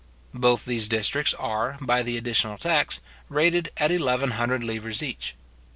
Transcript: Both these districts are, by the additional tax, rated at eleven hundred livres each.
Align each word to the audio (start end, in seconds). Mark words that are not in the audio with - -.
Both 0.33 0.65
these 0.65 0.87
districts 0.87 1.35
are, 1.35 1.77
by 1.79 2.01
the 2.01 2.17
additional 2.17 2.57
tax, 2.57 3.01
rated 3.29 3.69
at 3.77 3.91
eleven 3.91 4.31
hundred 4.31 4.63
livres 4.63 5.03
each. 5.03 5.35